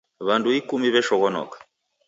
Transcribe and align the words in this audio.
W'andu 0.25 0.49
ikumi 0.59 0.87
w'eshoghonoka. 0.93 1.57